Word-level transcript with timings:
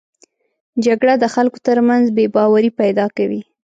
جګړه 0.85 1.13
د 1.19 1.25
خلکو 1.33 1.59
تر 1.67 1.77
منځ 1.87 2.05
بې 2.15 2.25
باوري 2.35 2.69
پیدا 2.81 3.05
کوي 3.17 3.41